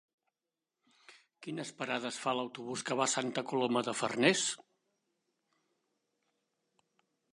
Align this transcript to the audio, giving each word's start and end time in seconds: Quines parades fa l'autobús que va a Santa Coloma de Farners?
Quines 1.47 1.71
parades 1.81 2.17
fa 2.23 2.33
l'autobús 2.39 2.85
que 2.87 2.97
va 3.01 3.05
a 3.09 3.15
Santa 3.17 3.43
Coloma 3.51 3.87
de 3.89 3.95
Farners? 4.01 4.47